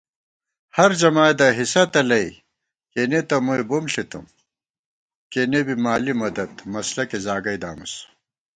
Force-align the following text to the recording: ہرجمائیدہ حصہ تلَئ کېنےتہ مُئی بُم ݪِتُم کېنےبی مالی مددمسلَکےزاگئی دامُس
ہرجمائیدہ 0.77 1.47
حصہ 1.59 1.83
تلَئ 1.93 2.27
کېنےتہ 2.91 3.37
مُئی 3.45 3.63
بُم 3.69 3.83
ݪِتُم 3.93 4.25
کېنےبی 5.31 5.75
مالی 5.83 6.13
مددمسلَکےزاگئی 6.21 7.57
دامُس 7.61 7.93